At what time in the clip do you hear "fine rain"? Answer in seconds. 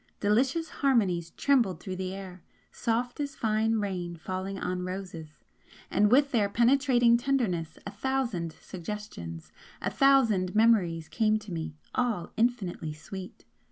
3.35-4.15